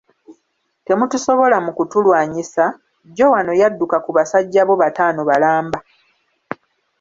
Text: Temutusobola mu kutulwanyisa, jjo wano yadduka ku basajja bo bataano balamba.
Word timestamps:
Temutusobola 0.87 1.57
mu 1.65 1.71
kutulwanyisa, 1.77 2.63
jjo 3.07 3.25
wano 3.33 3.51
yadduka 3.61 3.97
ku 4.05 4.09
basajja 4.17 4.61
bo 4.67 4.73
bataano 4.81 5.21
balamba. 5.29 5.79